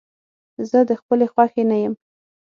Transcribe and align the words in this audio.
زه 0.69 0.79
د 0.89 0.91
خپلې 1.01 1.25
خوښې 1.33 1.63
نه 1.71 1.77
يم. 1.83 1.93